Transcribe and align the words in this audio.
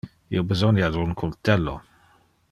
Io 0.37 0.43
besonia 0.53 0.87
de 0.95 1.03
un 1.09 1.13
cultello. 1.23 1.77